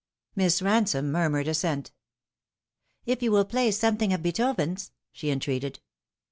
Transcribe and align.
Miss 0.35 0.61
Eansome 0.61 1.11
murmured 1.11 1.47
assent." 1.47 1.91
If 3.05 3.21
you 3.21 3.31
will 3.31 3.45
play 3.45 3.69
something 3.69 4.11
of 4.13 4.23
Beethoven's," 4.23 4.93
she 5.11 5.29
entreated. 5.29 5.79